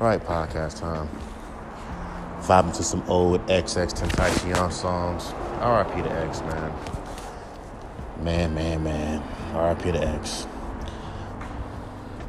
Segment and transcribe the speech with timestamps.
[0.00, 1.10] Right, podcast time.
[2.40, 5.34] Vibing to some old XXXTentacion songs.
[5.60, 6.72] RIP to X, man.
[8.24, 9.22] Man, man, man.
[9.54, 10.46] RIP to X.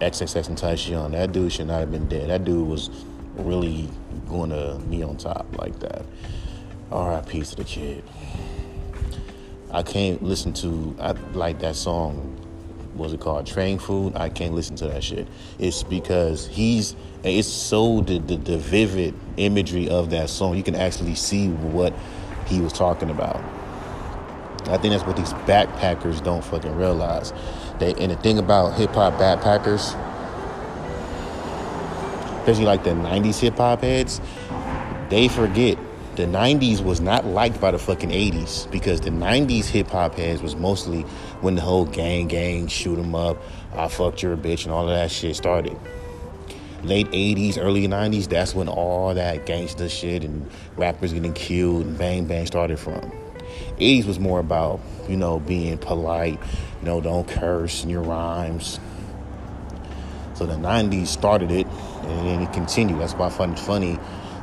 [0.01, 1.11] XXX Tentacion.
[1.11, 2.29] That dude should not have been dead.
[2.29, 2.89] That dude was
[3.35, 3.89] really
[4.27, 6.03] going to be on top like that.
[6.91, 8.03] RIP to the kid.
[9.71, 12.35] I can't listen to I like that song.
[12.95, 14.15] Was it called Train Food?
[14.15, 15.27] I can't listen to that shit.
[15.59, 20.57] It's because he's it's so the, the, the vivid imagery of that song.
[20.57, 21.93] You can actually see what
[22.47, 23.41] he was talking about.
[24.67, 27.33] I think that's what these backpackers don't fucking realize.
[27.79, 29.95] They and the thing about hip hop backpackers,
[32.39, 34.21] especially like the '90s hip hop heads,
[35.09, 35.77] they forget
[36.15, 40.41] the 90s was not liked by the fucking 80s because the 90s hip hop heads
[40.41, 41.03] was mostly
[41.39, 43.37] when the whole gang gang shoot 'em up,
[43.75, 45.77] I fucked your bitch and all of that shit started.
[46.83, 51.97] Late 80s, early 90s, that's when all that gangster shit and rappers getting killed and
[51.97, 53.11] bang bang started from.
[53.79, 56.39] 80s was more about, you know, being polite,
[56.81, 58.79] you know, don't curse in your rhymes.
[60.33, 61.67] So the 90s started it
[62.01, 62.99] and then it continued.
[62.99, 63.97] That's why I find it funny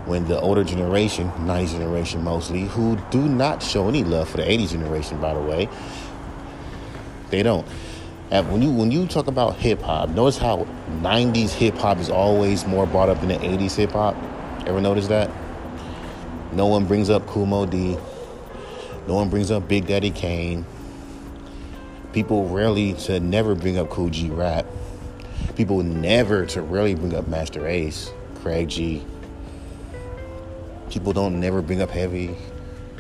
[0.09, 4.43] when the older generation, 90s generation mostly, who do not show any love for the
[4.43, 5.69] 80s generation, by the way,
[7.31, 7.67] they don't.
[8.31, 10.67] And when you when you talk about hip hop, notice how
[11.03, 14.17] 90s hip hop is always more brought up than the 80s hip hop.
[14.67, 15.31] Ever notice that?
[16.53, 17.97] No one brings up Moe Dee.
[19.07, 20.65] No one brings up Big Daddy Kane.
[22.13, 24.67] People rarely to never bring up Kool G Rap.
[25.55, 29.05] People never to rarely bring up Masta Ace, Craig G,
[30.91, 32.37] people don't never bring up Heavy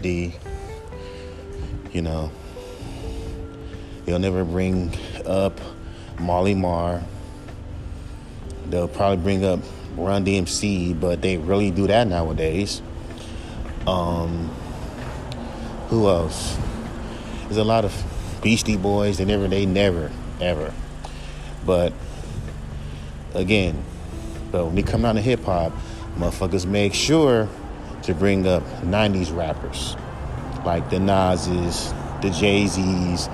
[0.03, 0.35] D.
[1.93, 2.31] You know,
[4.05, 4.95] they'll never bring
[5.27, 5.59] up
[6.19, 7.03] Marley Marl.
[8.69, 9.61] They'll probably bring up
[9.97, 12.83] Run DMC, but they really do that nowadays.
[13.87, 14.49] Um,
[15.89, 16.57] who else?
[17.45, 19.19] There's a lot of Beastie Boys.
[19.19, 20.73] They never, they never, ever.
[21.65, 21.93] But
[23.35, 23.83] again,
[24.53, 25.73] but when they come down to hip hop,
[26.17, 27.49] motherfuckers make sure
[28.09, 29.95] to bring up 90s rappers
[30.65, 31.93] like the Nas's,
[32.23, 33.29] the Jay-Z's,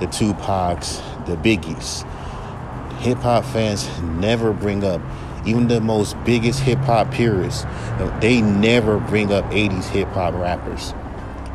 [0.00, 2.06] the Tupacs, the Biggies.
[2.98, 5.00] Hip hop fans never bring up,
[5.46, 7.64] even the most biggest hip hop purists,
[8.20, 10.92] they never bring up 80s hip hop rappers.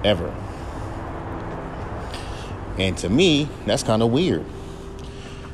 [0.03, 0.33] Ever.
[2.79, 4.43] And to me, that's kind of weird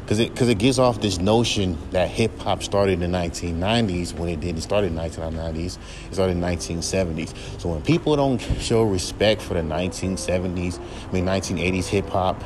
[0.10, 4.12] because it because it gives off this notion that hip hop started in the 1990s
[4.14, 5.78] when it didn't start in the 1990s.
[6.08, 7.62] It started in the 1970s.
[7.62, 12.42] So when people don't show respect for the 1970s, I mean 1980s hip hop,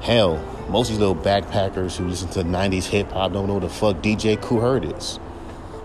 [0.00, 0.38] hell,
[0.70, 3.96] most of these little backpackers who listen to 90s hip hop don't know the fuck
[3.96, 5.20] DJ Kool Herc is.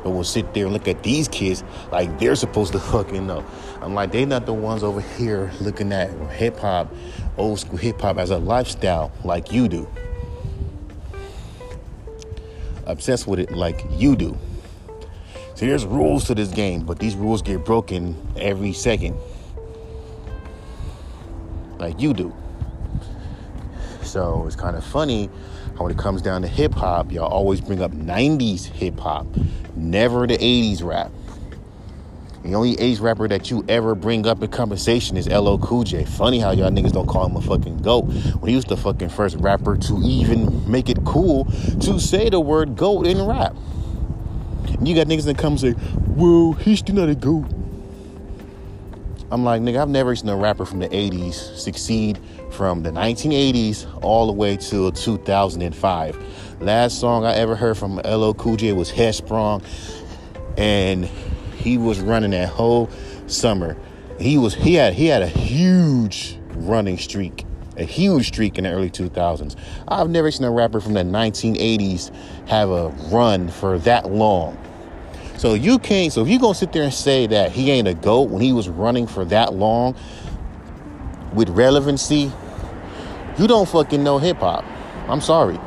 [0.04, 1.62] But we'll sit there and look at these kids
[1.92, 3.44] like they're supposed to fucking know.
[3.82, 6.96] I'm like, they're not the ones over here looking at hip hop,
[7.36, 9.90] old school hip hop as a lifestyle like you do
[12.88, 14.38] obsessed with it like you do.
[15.56, 19.16] See, there's rules to this game, but these rules get broken every second.
[21.78, 22.34] Like you do.
[24.04, 25.30] So it's kind of funny
[25.78, 29.28] how when it comes down to hip hop, y'all always bring up 90s hip hop,
[29.76, 31.12] never the 80s rap.
[32.44, 36.06] The only age rapper that you ever bring up in conversation is LL Cool J.
[36.06, 39.10] Funny how y'all niggas don't call him a fucking goat when he was the fucking
[39.10, 41.46] first rapper to even make it cool
[41.82, 43.56] to say the word goat in rap.
[44.68, 47.46] And you got niggas that come say, well, he's still not a goat.
[49.30, 52.18] I'm like, nigga, I've never seen a rapper from the 80s succeed
[52.52, 56.62] from the 1980s all the way to 2005.
[56.62, 59.62] Last song I ever heard from LL Cool J was Headstrong.
[60.56, 61.10] And
[61.68, 62.90] he was running that whole
[63.28, 63.76] summer.
[64.20, 67.46] He was he had he had a huge running streak,
[67.76, 69.56] a huge streak in the early 2000s.
[69.88, 72.16] I've never seen a rapper from the 1980s
[72.48, 74.58] have a run for that long.
[75.38, 76.12] So you can't.
[76.14, 78.54] So if you gonna sit there and say that he ain't a goat when he
[78.54, 79.94] was running for that long
[81.34, 82.32] with relevancy,
[83.38, 84.64] you don't fucking know hip hop.
[85.10, 85.60] I'm sorry.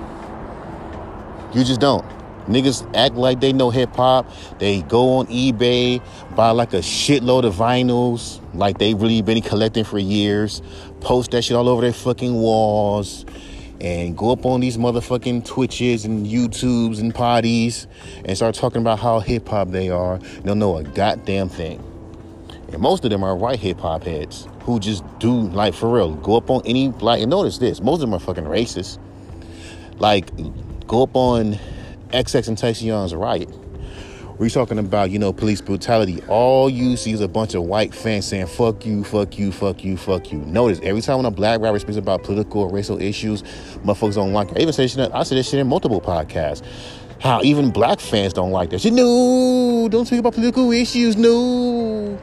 [1.53, 2.19] You just don't.
[2.50, 4.29] Niggas act like they know hip hop.
[4.58, 6.02] They go on eBay,
[6.35, 10.61] buy like a shitload of vinyls, like they really been collecting for years,
[11.00, 13.25] post that shit all over their fucking walls,
[13.81, 17.87] and go up on these motherfucking Twitches and YouTubes and parties
[18.25, 20.19] and start talking about how hip hop they are.
[20.19, 21.81] They don't know a goddamn thing.
[22.73, 26.14] And most of them are white hip hop heads who just do like for real.
[26.17, 28.99] Go up on any like and notice this, most of them are fucking racist.
[29.99, 30.31] Like
[30.88, 31.56] go up on
[32.12, 33.49] XXXTentacion's Riot.
[34.39, 36.23] We're talking about, you know, police brutality.
[36.27, 39.85] All you see is a bunch of white fans saying, fuck you, fuck you, fuck
[39.85, 40.39] you, fuck you.
[40.39, 43.43] Notice every time when a black rapper speaks about political or racial issues,
[43.85, 44.57] motherfuckers don't like it.
[44.57, 46.65] I even say shit, I said this shit in multiple podcasts.
[47.21, 48.95] How even black fans don't like that shit.
[48.95, 51.19] No, don't speak about political issues.
[51.19, 52.19] No.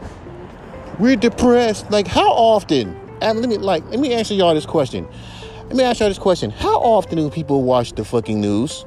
[0.98, 1.92] We're depressed.
[1.92, 3.00] Like, how often?
[3.22, 5.08] And let me like let me answer y'all this question.
[5.68, 6.50] Let me ask y'all this question.
[6.50, 8.86] How often do people watch the fucking news?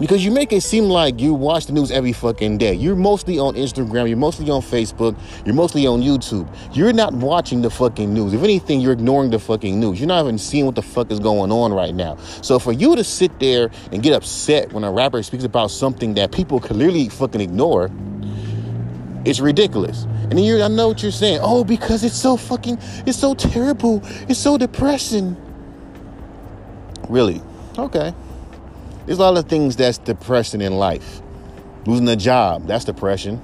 [0.00, 2.72] Because you make it seem like you watch the news every fucking day.
[2.72, 5.14] You're mostly on Instagram, you're mostly on Facebook,
[5.44, 6.48] you're mostly on YouTube.
[6.72, 8.32] You're not watching the fucking news.
[8.32, 10.00] If anything, you're ignoring the fucking news.
[10.00, 12.16] You're not even seeing what the fuck is going on right now.
[12.40, 16.14] So for you to sit there and get upset when a rapper speaks about something
[16.14, 17.90] that people clearly fucking ignore,
[19.26, 20.04] it's ridiculous.
[20.04, 21.40] And then you I know what you're saying.
[21.42, 24.00] Oh, because it's so fucking it's so terrible.
[24.30, 25.36] It's so depressing.
[27.10, 27.42] Really?
[27.76, 28.14] Okay.
[29.06, 31.22] There's a lot of things that's depressing in life.
[31.86, 33.40] Losing a job, that's depression.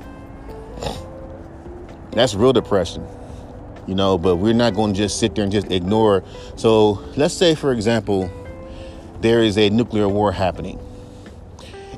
[2.12, 3.06] That's real depression.
[3.86, 6.24] You know, but we're not going to just sit there and just ignore.
[6.56, 8.30] So let's say, for example,
[9.20, 10.78] there is a nuclear war happening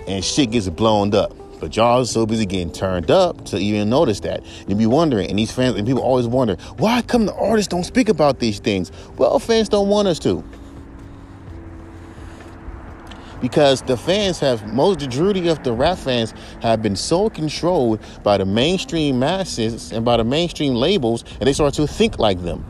[0.07, 1.35] and shit gets blown up.
[1.61, 4.45] But y'all are so busy getting turned up to even notice that.
[4.69, 7.83] You'd be wondering, and these fans and people always wonder, why come the artists don't
[7.83, 8.93] speak about these things?
[9.17, 10.45] Well, fans don't want us to
[13.41, 18.39] because the fans have most majority of the rap fans have been so controlled by
[18.39, 22.65] the mainstream masses and by the mainstream labels and they start to think like them.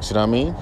[0.00, 0.54] See what i mean?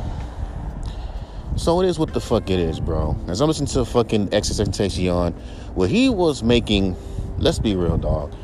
[1.56, 3.16] So it is what the fuck it is bro.
[3.28, 5.34] As i'm listening to fucking XXXTentacion
[5.74, 6.96] well he was making
[7.38, 8.34] let's be real dog.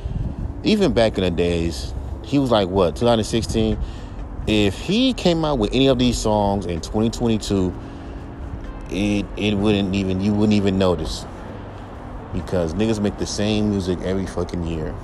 [0.62, 1.92] Even back in the days
[2.22, 3.76] he was like what 2016
[4.46, 7.72] if he came out with any of these songs in 2022,
[8.90, 11.24] it it wouldn't even you wouldn't even notice
[12.32, 14.94] because niggas make the same music every fucking year.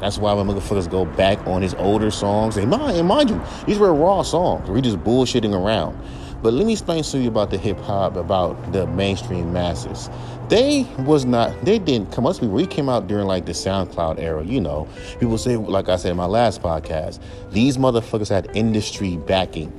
[0.00, 3.40] That's why when motherfuckers go back on his older songs, and mind, and mind you,
[3.66, 4.68] these were raw songs.
[4.68, 5.98] We just bullshitting around.
[6.42, 10.10] But let me explain to you about the hip hop, about the mainstream masses.
[10.48, 12.48] They was not, they didn't come me.
[12.48, 14.86] We came out during like the SoundCloud era, you know.
[15.18, 19.72] People say, like I said in my last podcast, these motherfuckers had industry backing.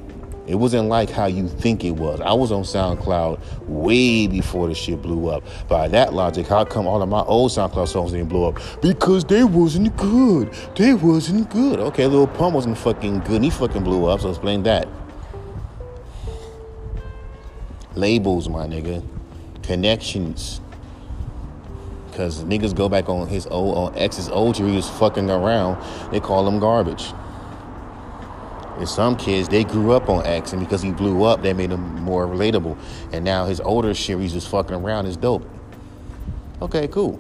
[0.48, 2.22] It wasn't like how you think it was.
[2.22, 5.44] I was on SoundCloud way before the shit blew up.
[5.68, 8.82] By that logic, how come all of my old SoundCloud songs didn't blow up?
[8.82, 10.54] Because they wasn't good.
[10.76, 11.80] They wasn't good.
[11.80, 13.44] Okay, Lil Pump wasn't fucking good.
[13.44, 14.88] He fucking blew up, so explain that.
[17.98, 19.04] Labels, my nigga.
[19.64, 20.62] Connections.
[22.14, 25.78] Cause niggas go back on his old on ex's old he was fucking around.
[26.12, 27.14] They call him garbage.
[28.78, 31.72] And some kids, they grew up on X, and because he blew up, they made
[31.72, 32.78] him more relatable.
[33.12, 35.48] And now his older he's just fucking around, is dope.
[36.62, 37.20] Okay, cool.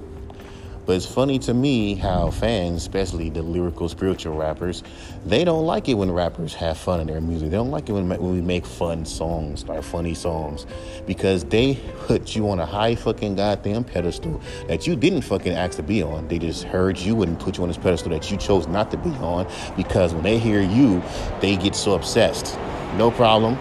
[0.88, 4.84] But it's funny to me how fans, especially the lyrical, spiritual rappers,
[5.26, 7.50] they don't like it when rappers have fun in their music.
[7.50, 10.66] They don't like it when, when we make fun songs or funny songs
[11.06, 11.76] because they
[12.06, 16.02] put you on a high fucking goddamn pedestal that you didn't fucking ask to be
[16.02, 16.30] on.
[16.30, 18.98] They just heard you and put you on this pedestal that you chose not to
[18.98, 19.46] be on
[19.76, 21.04] because when they hear you,
[21.42, 22.58] they get so obsessed.
[22.96, 23.56] No problem.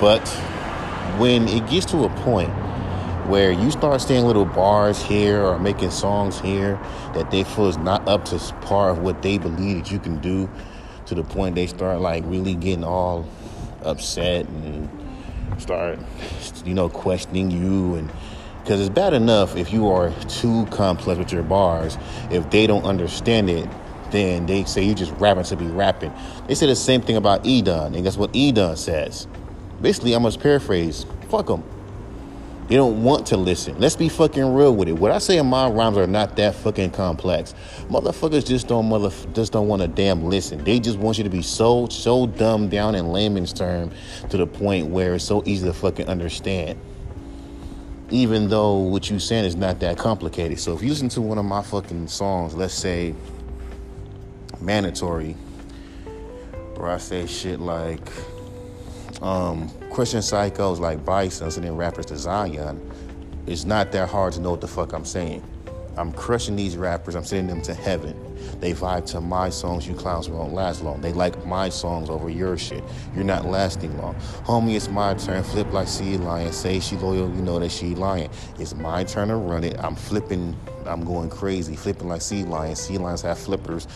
[0.00, 0.26] But
[1.18, 2.50] when it gets to a point
[3.26, 6.78] where you start seeing little bars here or making songs here
[7.14, 10.18] that they feel is not up to par of what they believe that you can
[10.20, 10.48] do
[11.06, 13.26] to the point they start like really getting all
[13.82, 14.88] upset and
[15.58, 15.98] start
[16.64, 18.10] you know questioning you and
[18.62, 21.98] because it's bad enough if you are too complex with your bars.
[22.30, 23.68] If they don't understand it
[24.10, 26.12] then they say you're just rapping to be rapping.
[26.46, 29.26] They say the same thing about E-Don and that's what E-Don says?
[29.80, 31.64] Basically i must paraphrase fuck them
[32.66, 33.78] they don't want to listen.
[33.78, 34.92] Let's be fucking real with it.
[34.92, 37.54] What I say in my rhymes are not that fucking complex.
[37.88, 40.64] Motherfuckers just don't mother just don't want to damn listen.
[40.64, 43.90] They just want you to be so so dumbed down in layman's term
[44.30, 46.80] to the point where it's so easy to fucking understand.
[48.10, 50.58] Even though what you saying is not that complicated.
[50.58, 53.14] So if you listen to one of my fucking songs, let's say
[54.60, 55.32] mandatory,
[56.76, 58.08] where I say shit like
[59.20, 62.80] um, Christian Psychos like Bison and then rappers to Zion,
[63.46, 65.40] it's not that hard to know what the fuck I'm saying.
[65.96, 68.16] I'm crushing these rappers, I'm sending them to heaven.
[68.60, 69.86] They vibe to my songs.
[69.86, 71.00] You clowns won't last long.
[71.00, 72.82] They like my songs over your shit.
[73.14, 74.14] You're not lasting long.
[74.44, 75.42] Homie, it's my turn.
[75.42, 76.52] Flip like sea lion.
[76.52, 77.28] Say she loyal.
[77.28, 78.30] You know that she lying.
[78.58, 79.78] It's my turn to run it.
[79.78, 80.56] I'm flipping.
[80.86, 82.80] I'm going crazy, flipping like sea lions.
[82.80, 83.88] Sea lions have flippers.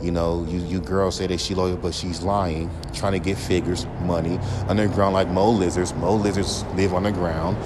[0.00, 3.38] You know, you, you girls say that she loyal, but she's lying, trying to get
[3.38, 5.94] figures, money, underground like mole lizards.
[5.94, 7.56] Mole lizards live on the ground.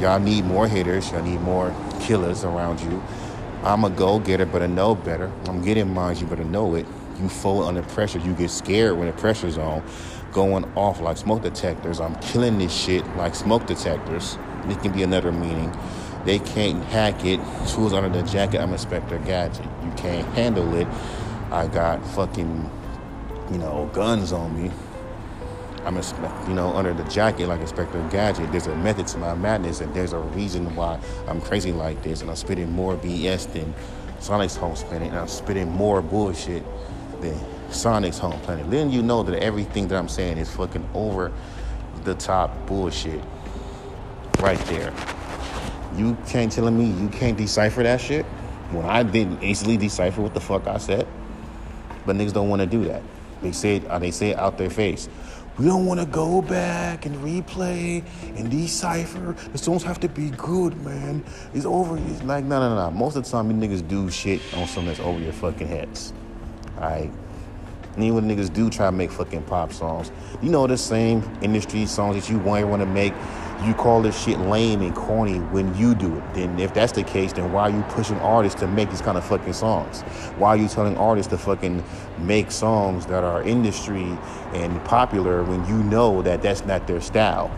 [0.00, 1.10] Y'all need more hitters.
[1.10, 3.02] Y'all need more killers around you.
[3.64, 5.32] I'm a go getter, but I know better.
[5.46, 6.86] I'm getting mine, you better know it.
[7.20, 8.20] You fold under pressure.
[8.20, 9.82] You get scared when the pressure's on.
[10.32, 12.00] Going off like smoke detectors.
[12.00, 14.38] I'm killing this shit like smoke detectors.
[14.68, 15.76] It can be another meaning.
[16.24, 17.40] They can't hack it.
[17.68, 18.60] Tools under the jacket.
[18.60, 19.66] I'm Inspector Gadget.
[19.82, 20.86] You can't handle it.
[21.50, 22.70] I got fucking,
[23.50, 24.70] you know, guns on me.
[25.84, 25.96] I'm,
[26.48, 28.50] you know, under the jacket like Inspector Gadget.
[28.52, 32.20] There's a method to my madness, and there's a reason why I'm crazy like this,
[32.20, 33.74] and I'm spitting more BS than
[34.20, 36.64] Sonic's home spinning, and I'm spitting more bullshit
[37.20, 37.38] than
[37.70, 38.70] Sonic's home planet.
[38.70, 41.32] Then you know that everything that I'm saying is fucking over
[42.04, 43.22] the top bullshit
[44.40, 44.92] right there.
[45.96, 48.24] You can't tell me you can't decipher that shit
[48.70, 51.06] when I didn't easily decipher what the fuck I said.
[52.06, 53.02] But niggas don't want to do that.
[53.42, 55.08] They say it, uh, they say it out their face.
[55.58, 58.04] We don't want to go back and replay
[58.36, 59.34] and decipher.
[59.50, 61.24] The songs have to be good, man.
[61.52, 61.98] It's over.
[61.98, 62.90] It's like, no, no, no.
[62.92, 66.12] Most of the time, you niggas do shit on something that's over your fucking heads.
[66.76, 67.10] Alright?
[67.94, 71.28] And even when niggas do try to make fucking pop songs, you know the same
[71.42, 73.12] industry songs that you want to make
[73.64, 76.34] you call this shit lame and corny when you do it.
[76.34, 79.18] Then if that's the case, then why are you pushing artists to make these kind
[79.18, 80.02] of fucking songs?
[80.36, 81.82] Why are you telling artists to fucking
[82.18, 84.16] make songs that are industry
[84.54, 87.50] and popular when you know that that's not their style?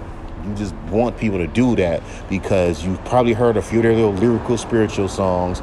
[0.46, 3.94] You just want people to do that because you've probably heard a few of their
[3.94, 5.60] little lyrical, spiritual songs,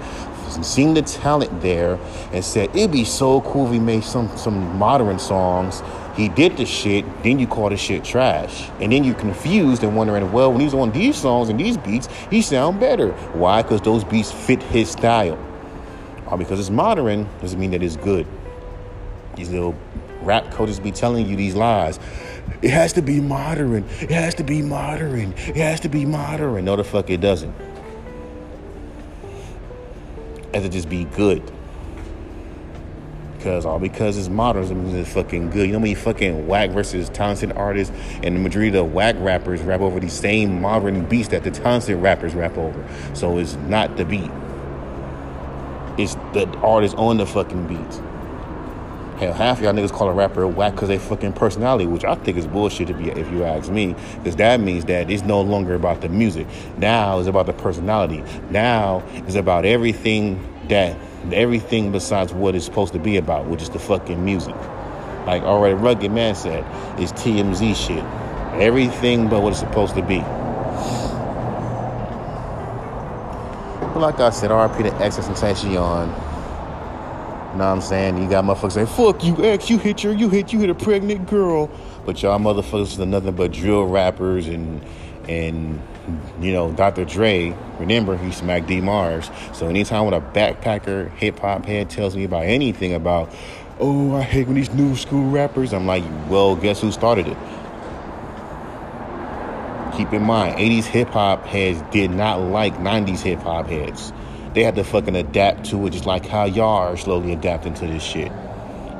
[0.62, 2.00] seen the talent there,
[2.32, 5.82] and said it'd be so cool if we made some some modern songs
[6.18, 8.70] he did the shit, then you call the shit trash.
[8.82, 12.10] And then you're confused and wondering, well, when he's on these songs and these beats,
[12.32, 13.12] he sound better.
[13.34, 13.62] Why?
[13.62, 15.38] Because those beats fit his style.
[16.26, 18.26] Or because it's modern doesn't mean that it's good.
[19.36, 19.76] These little
[20.24, 22.00] rap coaches be telling you these lies.
[22.64, 23.86] It has to be modern.
[24.02, 25.34] It has to be modern.
[25.34, 26.66] It has to be modern.
[26.66, 27.54] No, the fuck it doesn't.
[30.48, 31.44] It has to just be good
[33.48, 35.68] because all because it's modernism it's fucking good.
[35.68, 39.62] You know how many fucking whack versus talented artists and the majority of whack rappers
[39.62, 42.86] rap over these same modern beats that the talented rappers rap over.
[43.14, 44.30] So it's not the beat.
[45.98, 48.02] It's the artist on the fucking beat.
[49.18, 52.38] Hell, half y'all niggas call a rapper whack because they fucking personality, which I think
[52.38, 53.96] is bullshit to be, if you ask me.
[54.18, 56.48] Because that means that it's no longer about the music.
[56.78, 58.26] Now it's about the personality.
[58.50, 60.98] Now it's about everything that
[61.32, 64.56] everything besides what it's supposed to be about, which is the fucking music.
[65.26, 65.72] Like R.A.
[65.72, 66.64] the Rugged Man said,
[67.00, 68.04] it's TMZ shit.
[68.62, 70.20] Everything but what it's supposed to be.
[73.80, 76.28] But like I said, RP to XXXTentacion.
[77.58, 78.22] You know what I'm saying?
[78.22, 80.76] You got motherfuckers saying, fuck you, X, you hit your, you hit, you hit a
[80.76, 81.70] pregnant girl.
[82.06, 84.82] But y'all motherfuckers are nothing but drill rappers and
[85.28, 85.82] and
[86.42, 87.06] you know Dr.
[87.06, 87.56] Dre.
[87.80, 89.30] Remember he smacked Dee Barnes.
[89.54, 93.34] So anytime when a backpacker hip hop head tells me about anything about,
[93.80, 97.38] oh I hate when these new school rappers, I'm like, well guess who started it?
[99.96, 104.14] Keep in mind, 80s hip hop heads did not like 90s hip hop heads.
[104.54, 107.88] They had to fucking adapt to it, just like how y'all are slowly adapting to
[107.88, 108.32] this shit.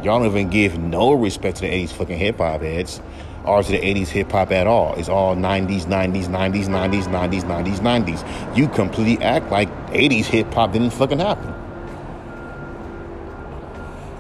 [0.04, 3.02] Y'all don't even give no respect to the 80s fucking hip hop heads
[3.48, 4.94] or of the 80s hip hop at all.
[4.96, 8.58] It's all 90s, 90s, 90s, 90s, 90s, 90s, 90s.
[8.58, 11.54] You completely act like 80s hip hop didn't fucking happen.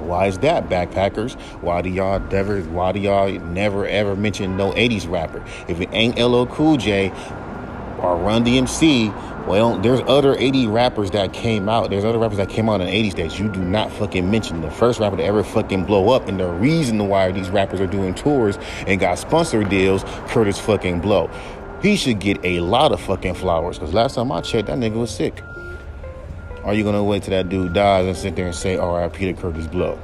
[0.08, 1.34] Why is that, backpackers?
[1.62, 5.44] Why do y'all never why do y'all never ever mention no 80s rapper?
[5.68, 7.10] If it ain't LL Cool J
[8.00, 9.14] or Run DMC,
[9.48, 11.90] well, there's other 80 rappers that came out.
[11.90, 14.60] There's other rappers that came out in the 80s that you do not fucking mention.
[14.60, 17.88] The first rapper to ever fucking blow up, and the reason why these rappers are
[17.88, 21.30] doing tours and got sponsor deals, Kurtis fucking Blow.
[21.82, 24.96] He should get a lot of fucking flowers, because last time I checked, that nigga
[24.96, 25.42] was sick.
[26.64, 29.32] Are you gonna wait till that dude dies and sit there and say R.I.P.
[29.32, 29.98] to Kurtis Blow?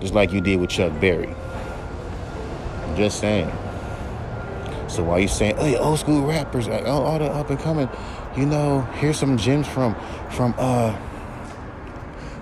[0.00, 1.34] Just like you did with Chuck Berry.
[2.84, 3.50] I'm just saying.
[4.90, 7.88] So why you saying, hey, old school rappers, uh, all the up and coming,
[8.36, 9.94] you know, here's some gems from
[10.30, 10.96] from uh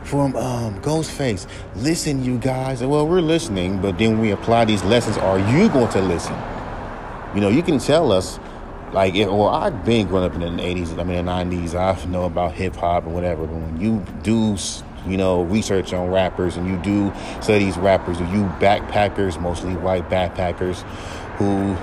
[0.05, 1.47] from um, Ghostface.
[1.77, 2.83] Listen, you guys.
[2.83, 5.19] Well, we're listening, but then we apply these lessons.
[5.19, 6.35] Are you going to listen?
[7.35, 8.41] You know, you can tell us,
[8.93, 11.75] like, if, well, I've been growing up in the 80s, I mean, the 90s.
[11.75, 13.47] I know about hip hop and whatever.
[13.47, 14.57] But when you do
[15.07, 20.09] you know, research on rappers and you do study these rappers, you backpackers, mostly white
[20.09, 20.83] backpackers,
[21.39, 21.77] who,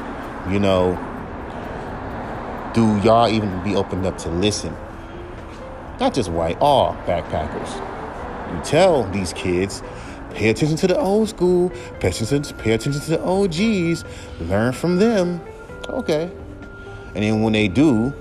[0.51, 0.95] you know,
[2.75, 4.75] do y'all even be opened up to listen?
[5.97, 8.53] Not just white, all backpackers.
[8.53, 9.81] You tell these kids,
[10.31, 11.69] pay attention to the old school,
[12.01, 14.03] pay attention to, pay attention to the OGs,
[14.41, 15.39] learn from them.
[15.87, 16.29] Okay.
[17.15, 18.13] And then when they do,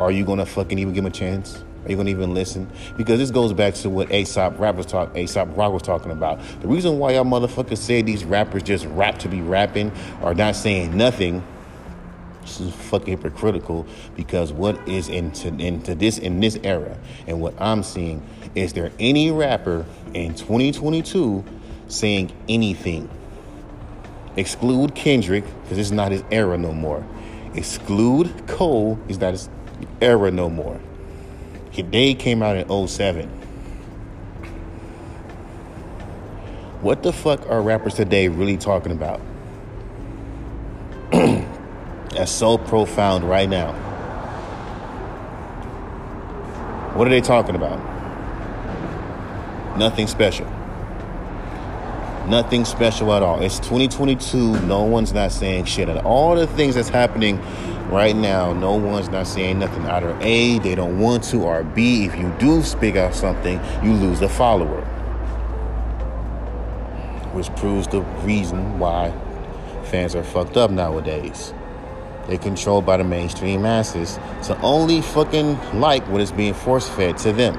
[0.00, 1.62] are you gonna fucking even give them a chance?
[1.84, 2.70] Are you gonna even listen?
[2.96, 6.40] Because this goes back to what Aesop rappers talk Aesop Rock was talking about.
[6.62, 10.56] The reason why y'all motherfuckers say these rappers just rap to be rapping or not
[10.56, 11.44] saying nothing
[12.44, 17.82] is fucking hypocritical because what is into into this in this era and what I'm
[17.82, 18.22] seeing
[18.54, 21.44] is there any rapper in 2022
[21.88, 23.08] saying anything?
[24.36, 27.06] Exclude Kendrick because it's not his era no more.
[27.54, 29.48] Exclude Cole, he's not his
[30.00, 30.80] era no more.
[31.74, 33.28] They came out in 07.
[36.80, 39.20] What the fuck are rappers today really talking about?
[42.22, 43.72] That's so profound right now.
[46.94, 47.80] What are they talking about?
[49.76, 50.46] Nothing special.
[52.28, 53.42] Nothing special at all.
[53.42, 54.60] It's 2022.
[54.66, 55.88] No one's not saying shit.
[55.88, 57.40] And all the things that's happening
[57.88, 59.84] right now, no one's not saying nothing.
[59.86, 63.94] Either A, they don't want to, or B, if you do speak out something, you
[63.94, 64.82] lose a follower.
[67.32, 69.10] Which proves the reason why
[69.86, 71.52] fans are fucked up nowadays.
[72.26, 77.18] They're controlled by the mainstream masses to only fucking like what is being force fed
[77.18, 77.58] to them.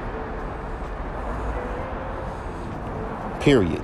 [3.40, 3.82] Period.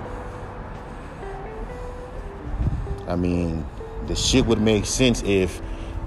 [3.07, 3.67] I mean,
[4.07, 5.61] the shit would make sense if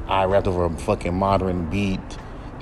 [0.08, 2.00] I rapped over a fucking modern beat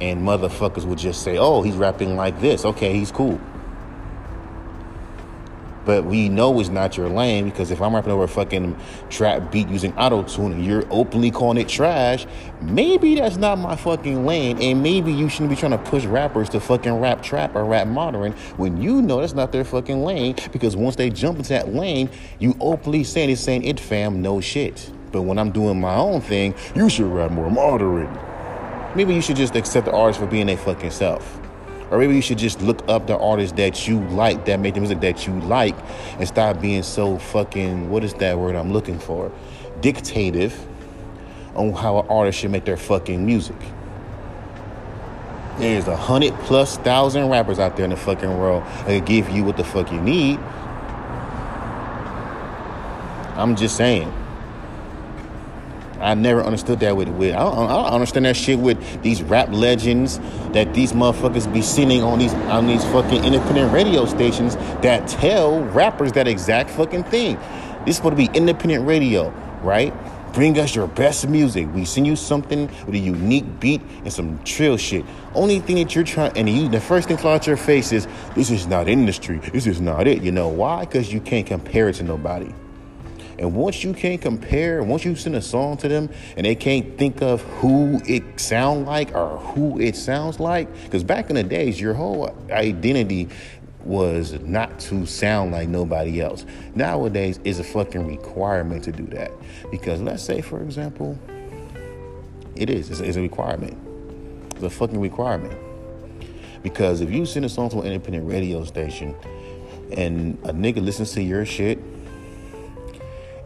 [0.01, 2.65] and motherfuckers would just say, oh, he's rapping like this.
[2.65, 3.39] Okay, he's cool.
[5.85, 8.77] But we know it's not your lane because if I'm rapping over a fucking
[9.09, 12.27] trap beat using auto tune and you're openly calling it trash,
[12.61, 14.61] maybe that's not my fucking lane.
[14.61, 17.87] And maybe you shouldn't be trying to push rappers to fucking rap trap or rap
[17.87, 20.35] modern when you know that's not their fucking lane.
[20.51, 22.09] Because once they jump into that lane,
[22.39, 24.91] you openly saying it's saying it fam, no shit.
[25.11, 28.17] But when I'm doing my own thing, you should rap more modern.
[28.95, 31.40] Maybe you should just accept the artist for being a fucking self.
[31.91, 34.79] Or maybe you should just look up the artists that you like, that make the
[34.79, 35.75] music that you like,
[36.17, 39.29] and stop being so fucking, what is that word I'm looking for?
[39.81, 40.57] Dictative
[41.53, 43.57] on how an artist should make their fucking music.
[45.57, 49.43] There's a hundred plus thousand rappers out there in the fucking world that give you
[49.43, 50.39] what the fuck you need.
[53.35, 54.11] I'm just saying.
[56.01, 59.21] I never understood that with with I don't, I don't, understand that shit with these
[59.21, 60.19] rap legends
[60.51, 65.63] that these motherfuckers be singing on these on these fucking independent radio stations that tell
[65.65, 67.35] rappers that exact fucking thing.
[67.85, 69.29] This is supposed to be independent radio,
[69.61, 69.93] right?
[70.33, 71.67] Bring us your best music.
[71.73, 75.05] We send you something with a unique beat and some trill shit.
[75.35, 78.07] Only thing that you're trying, and you, the first thing fly out your face is,
[78.33, 79.39] this is not industry.
[79.51, 80.21] This is not it.
[80.21, 80.85] You know why?
[80.85, 82.53] Because you can't compare it to nobody.
[83.41, 86.95] And once you can't compare, once you send a song to them and they can't
[86.99, 91.43] think of who it sound like or who it sounds like, because back in the
[91.43, 93.29] days, your whole identity
[93.83, 96.45] was not to sound like nobody else.
[96.75, 99.31] Nowadays, it's a fucking requirement to do that.
[99.71, 101.17] Because let's say, for example,
[102.55, 102.91] it is.
[102.91, 103.75] It's a, it's a requirement.
[104.53, 105.57] It's a fucking requirement.
[106.61, 109.15] Because if you send a song to an independent radio station
[109.97, 111.79] and a nigga listens to your shit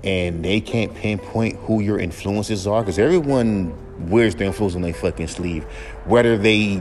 [0.05, 3.75] and they can't pinpoint who your influences are because everyone
[4.09, 5.63] wears their influence on their fucking sleeve,
[6.05, 6.75] whether they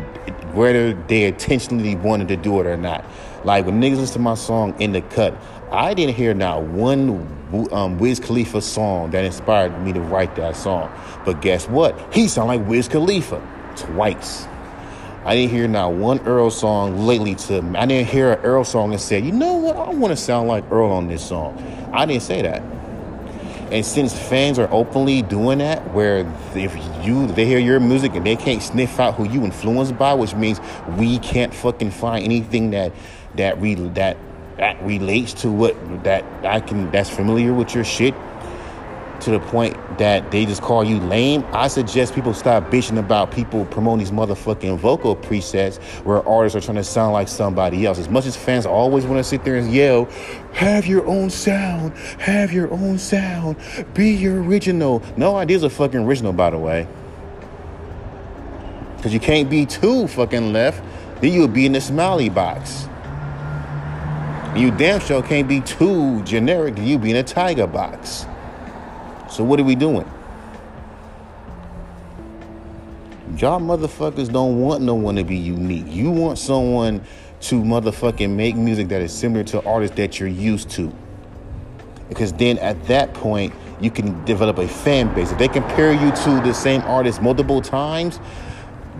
[0.52, 3.04] whether they intentionally wanted to do it or not.
[3.44, 5.34] Like when niggas listen to my song in the cut,
[5.70, 10.56] I didn't hear not one um, Wiz Khalifa song that inspired me to write that
[10.56, 10.92] song.
[11.24, 11.98] But guess what?
[12.14, 13.42] He sound like Wiz Khalifa
[13.76, 14.46] twice.
[15.24, 18.92] I didn't hear not one Earl song lately to I didn't hear an Earl song
[18.92, 21.56] and said, you know what, I want to sound like Earl on this song.
[21.94, 22.62] I didn't say that.
[23.74, 26.18] And since fans are openly doing that, where
[26.54, 30.14] if you they hear your music and they can't sniff out who you influenced by,
[30.14, 30.60] which means
[30.96, 32.92] we can't fucking find anything that
[33.34, 34.16] that re, that
[34.58, 38.14] that relates to what that I can that's familiar with your shit
[39.24, 43.30] to the point that they just call you lame, I suggest people stop bitching about
[43.30, 47.98] people promoting these motherfucking vocal presets where artists are trying to sound like somebody else.
[47.98, 50.04] As much as fans always want to sit there and yell,
[50.52, 53.56] have your own sound, have your own sound,
[53.94, 55.02] be your original.
[55.16, 56.86] No ideas are fucking original, by the way.
[58.96, 60.82] Because you can't be too fucking left,
[61.20, 62.88] then you'll be in the smiley box.
[64.54, 68.26] You damn sure can't be too generic you be in a tiger box.
[69.34, 70.08] So what are we doing?
[73.36, 75.86] Y'all motherfuckers don't want no one to be unique.
[75.88, 77.02] You want someone
[77.40, 80.94] to motherfucking make music that is similar to artists that you're used to.
[82.08, 85.32] Because then at that point, you can develop a fan base.
[85.32, 88.20] If they compare you to the same artist multiple times,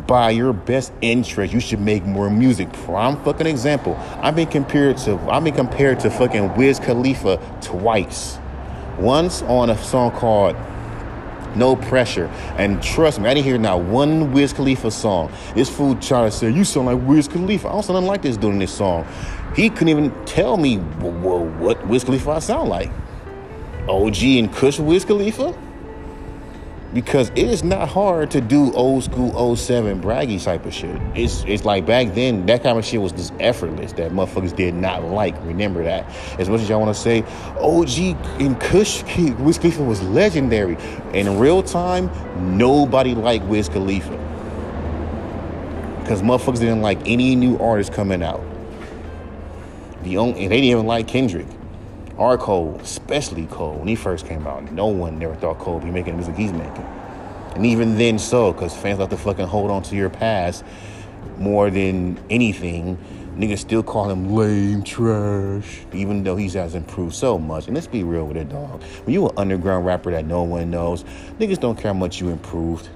[0.09, 2.73] by your best interest, you should make more music.
[2.73, 3.95] Prime fucking example.
[4.21, 8.41] I've been compared to I've been compared to fucking Wiz Khalifa twice.
[8.99, 10.57] Once on a song called
[11.57, 12.27] No Pressure.
[12.57, 15.33] And trust me, I didn't hear not one Wiz Khalifa song.
[15.55, 17.69] This fool trying to say, you sound like Wiz Khalifa.
[17.69, 19.07] I don't sound like this doing this song.
[19.55, 22.91] He couldn't even tell me what Wiz Khalifa I sound like.
[23.89, 25.55] OG and Kush Wiz Khalifa?
[26.95, 30.97] Because it is not hard to do old school 07 braggy type of shit.
[31.17, 34.75] It's it's like back then that kind of shit was just effortless that motherfuckers did
[34.75, 35.35] not like.
[35.45, 36.09] Remember that.
[36.39, 37.23] As much as y'all want to say
[37.59, 39.03] OG and Kush
[39.41, 40.79] Wiz Khalifa was legendary.
[41.13, 42.11] In real time,
[42.57, 44.17] nobody liked Wiz Khalifa.
[46.01, 48.43] Because motherfuckers didn't like any new artist coming out.
[50.05, 51.47] The only and they didn't even like Kendrick.
[52.19, 52.39] R.
[52.39, 55.91] Cole, especially Cole, when he first came out, no one never thought Cole would be
[55.91, 56.87] making the music he's making.
[57.57, 60.65] And even then, so, because fans like to fucking hold on to your past
[61.39, 62.99] more than anything.
[63.37, 67.67] Niggas still call him lame trash, even though he has improved so much.
[67.67, 68.81] And let's be real with it, dog.
[69.05, 71.05] When you an underground rapper that no one knows,
[71.41, 72.89] niggas don't care how much you improved.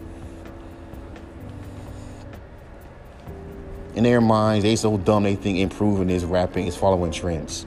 [3.97, 7.67] In their minds, they so dumb they think improving is rapping is following trends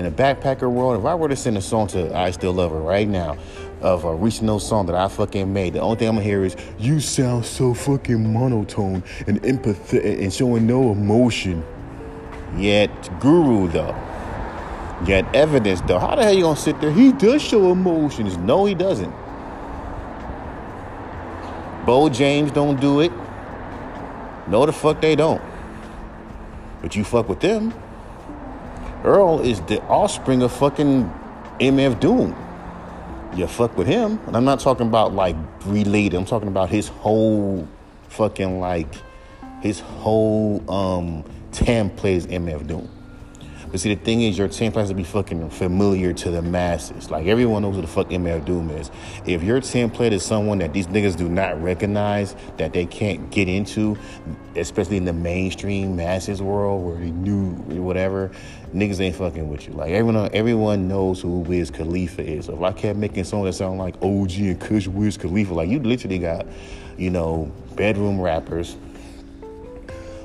[0.00, 2.70] in a backpacker world, if I were to send a song to I Still Love
[2.70, 3.36] Her right now,
[3.82, 6.56] of a recent song that I fucking made, the only thing I'm gonna hear is
[6.78, 11.62] you sound so fucking monotone and empathetic and showing no emotion.
[12.56, 13.94] Yet Guru though.
[15.06, 15.98] Yet evidence though.
[15.98, 16.92] How the hell you gonna sit there?
[16.92, 18.38] He does show emotions.
[18.38, 19.12] No, he doesn't.
[21.84, 23.12] Boldy James don't do it.
[24.48, 25.42] No, the fuck they don't.
[26.80, 27.74] But you fuck with them.
[29.04, 31.10] Earl is the offspring of fucking
[31.60, 32.36] MF Doom.
[33.34, 34.20] You fuck with him.
[34.26, 36.16] And I'm not talking about like related.
[36.16, 37.66] I'm talking about his whole
[38.08, 38.92] fucking like
[39.62, 42.88] his whole um template is MF Doom.
[43.70, 47.10] But see, the thing is, your template has to be fucking familiar to the masses.
[47.10, 48.90] Like everyone knows who the fuck MF Doom is.
[49.26, 53.48] If your template is someone that these niggas do not recognize, that they can't get
[53.48, 53.96] into,
[54.56, 58.32] especially in the mainstream masses world where they knew whatever,
[58.74, 59.72] niggas ain't fucking with you.
[59.74, 62.46] Like everyone, everyone knows who Wiz Khalifa is.
[62.46, 65.68] So if I kept making songs that sound like OG and Kush Wiz Khalifa, like
[65.68, 66.44] you literally got,
[66.98, 68.76] you know, bedroom rappers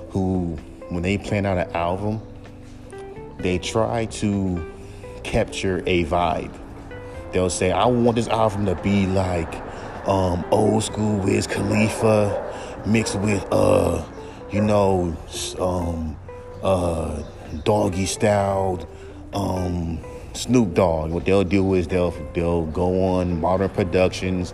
[0.10, 0.58] who,
[0.90, 2.20] when they plan out an album
[3.40, 4.74] they try to
[5.24, 6.54] capture a vibe.
[7.32, 9.54] They'll say, I want this album to be like
[10.08, 14.04] um, old school Wiz Khalifa mixed with, uh,
[14.52, 15.16] you know,
[15.60, 16.18] um,
[16.64, 17.24] uh,
[17.64, 18.88] doggy styled
[19.34, 20.00] um,
[20.34, 21.12] Snoop Dogg.
[21.12, 24.54] What they'll do is they'll they'll go on modern productions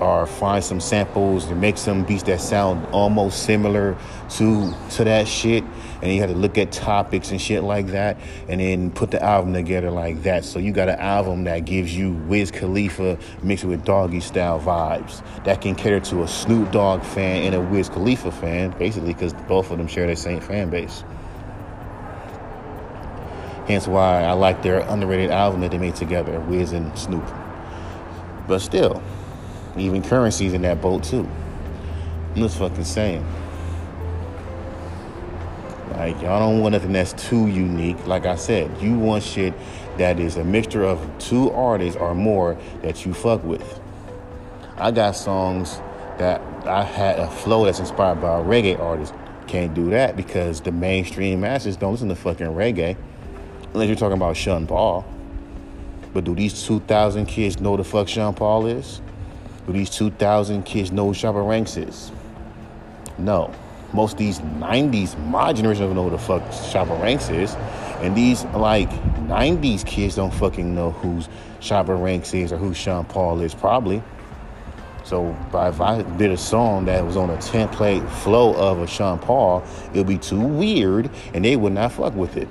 [0.00, 3.96] or find some samples and make some beats that sound almost similar
[4.30, 5.64] to to that shit
[6.02, 9.22] and you have to look at topics and shit like that and then put the
[9.22, 13.64] album together like that so you got an album that gives you Wiz Khalifa mixed
[13.64, 17.88] with doggy style vibes that can cater to a Snoop Dogg fan and a Wiz
[17.88, 21.04] Khalifa fan basically because both of them share the same fan base
[23.66, 27.24] hence why I like their underrated album that they made together Wiz and Snoop
[28.46, 29.02] but still
[29.80, 31.28] even Curren$y's in that boat too.
[32.34, 33.24] I'm just fucking saying.
[35.92, 38.06] Like y'all don't want nothing that's too unique.
[38.06, 39.54] Like I said, you want shit
[39.98, 43.80] that is a mixture of two artists or more that you fuck with.
[44.76, 45.80] I got songs
[46.18, 49.14] that I had a flow that's inspired by a reggae artist.
[49.46, 52.96] Can't do that because the mainstream masses don't listen to fucking reggae.
[53.72, 55.04] Unless you're talking about Sean Paul.
[56.12, 59.00] But do these 2,000 kids know the fuck Sean Paul is?
[59.66, 62.10] Do these 2,000 kids know who Shabba Ranks is?
[63.18, 63.52] No.
[63.92, 67.54] Most of these 90s, my generation don't know who the fuck Shabba Ranks is.
[68.02, 68.90] And these like
[69.26, 71.22] 90s kids don't fucking know who
[71.60, 74.02] Shabba Ranks is or who Sean Paul is, probably.
[75.04, 79.18] So if I did a song that was on a template flow of a Sean
[79.18, 82.48] Paul, it would be too weird and they would not fuck with it.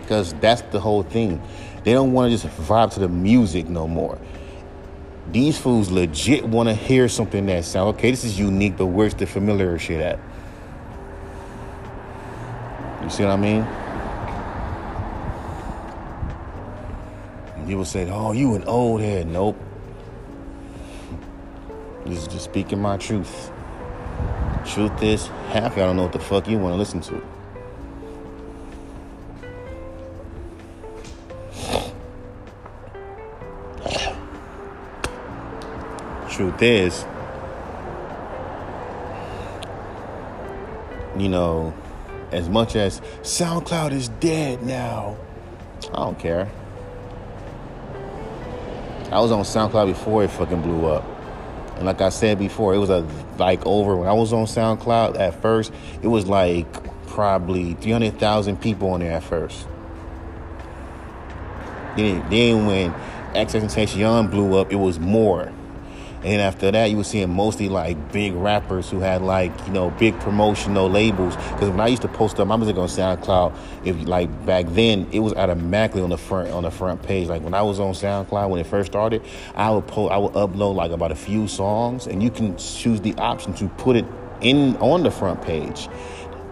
[0.00, 1.42] Because that's the whole thing.
[1.84, 4.18] They don't want to just vibe to the music no more.
[5.30, 8.10] These fools legit want to hear something that sound okay.
[8.10, 10.18] This is unique, but where's the familiar shit at?
[13.02, 13.62] You see what I mean?
[17.56, 19.56] And people said, "Oh, you an old head." Nope.
[22.04, 23.50] This is just speaking my truth.
[24.66, 27.22] Truth is, half y'all don't know what the fuck you want to listen to.
[36.32, 37.04] Truth is,
[41.18, 41.74] you know,
[42.30, 45.18] as much as SoundCloud is dead now,
[45.92, 46.50] I don't care.
[49.10, 51.04] I was on SoundCloud before it fucking blew up.
[51.76, 55.20] And like I said before, it was a like over when I was on SoundCloud
[55.20, 56.66] at first, it was like
[57.08, 59.66] probably 300,000 people on there at first.
[61.94, 62.94] Then, then when
[63.34, 65.52] XXXTentacion blew up, it was more.
[66.24, 69.90] And after that, you were seeing mostly like big rappers who had like, you know,
[69.90, 71.34] big promotional labels.
[71.36, 75.08] Because when I used to post up my music on SoundCloud, if like back then,
[75.10, 77.28] it was automatically on the front on the front page.
[77.28, 79.22] Like when I was on SoundCloud when it first started,
[79.56, 83.00] I would post, I would upload like about a few songs, and you can choose
[83.00, 84.04] the option to put it
[84.40, 85.88] in on the front page.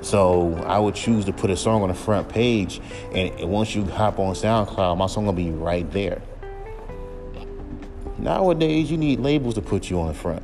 [0.02, 2.80] So I would choose to put a song on the front page,
[3.12, 6.22] and once you hop on SoundCloud, my song will be right there.
[8.20, 10.42] Nowadays, you need labels to put you on the front,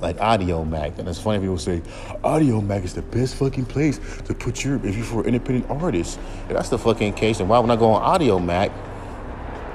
[0.00, 1.82] like Audiomack, And it's funny people say,
[2.24, 6.18] Audiomack is the best fucking place to put your, if you're for an independent artist.
[6.48, 7.40] And that's the fucking case.
[7.40, 8.72] And why when I go on Audiomack?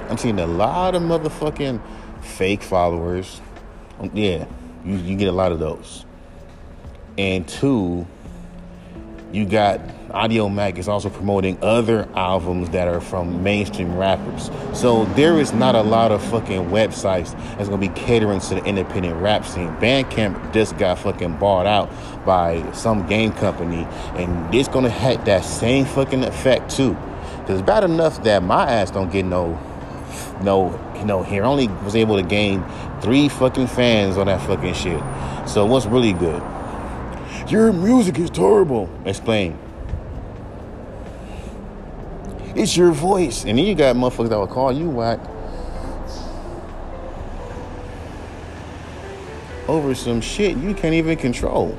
[0.08, 1.80] I'm seeing a lot of motherfucking
[2.22, 3.40] fake followers.
[3.98, 4.46] Um, yeah,
[4.84, 6.04] you, you get a lot of those.
[7.18, 8.06] And two,
[9.36, 14.50] you got Audiomack is also promoting other albums that are from mainstream rappers.
[14.72, 18.64] So there is not a lot of fucking websites that's gonna be catering to the
[18.64, 19.68] independent rap scene.
[19.76, 21.90] Bandcamp just got fucking bought out
[22.24, 26.94] by some game company, and it's gonna have that same fucking effect too.
[27.46, 29.58] Cause it's bad enough that my ass don't get no,
[30.42, 32.64] no, you know, here only was able to gain
[33.02, 35.02] three fucking fans on that fucking shit.
[35.46, 36.42] So what's really good?
[37.48, 38.90] Your music is terrible.
[39.04, 39.56] Explain.
[42.54, 43.44] It's your voice.
[43.44, 45.20] And then you got motherfuckers that will call you whack
[49.68, 51.76] over some shit you can't even control.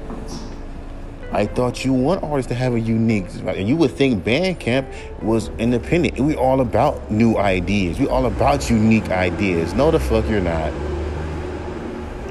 [1.32, 5.50] I thought you want artists to have a unique, and you would think Bandcamp was
[5.60, 6.20] independent.
[6.20, 8.00] We all about new ideas.
[8.00, 9.74] We all about unique ideas.
[9.74, 10.72] No, the fuck you're not.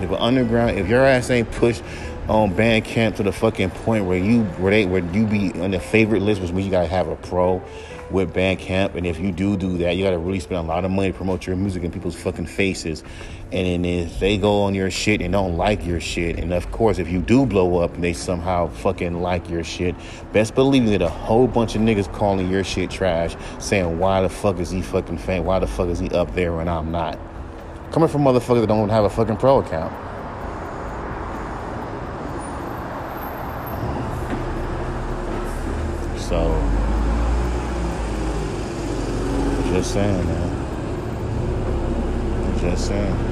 [0.02, 1.82] If an underground, if your ass ain't pushed
[2.28, 5.80] on Bandcamp to the fucking point where you where they where you be on the
[5.80, 7.62] favorite list, which means you gotta have a pro
[8.10, 8.94] with Bandcamp.
[8.94, 11.16] And if you do do that, you gotta really spend a lot of money to
[11.16, 13.04] promote your music in people's fucking faces.
[13.52, 16.70] And then if they go on your shit and don't like your shit, and of
[16.72, 19.94] course if you do blow up and they somehow fucking like your shit,
[20.32, 24.28] best believe me, a whole bunch of niggas calling your shit trash, saying why the
[24.28, 25.44] fuck is he fucking fan?
[25.44, 27.18] Why the fuck is he up there and I'm not?
[27.92, 29.92] Coming from motherfuckers that don't have a fucking pro account.
[36.26, 36.50] So,
[39.86, 40.50] just saying, man.
[42.44, 43.25] I'm Just saying.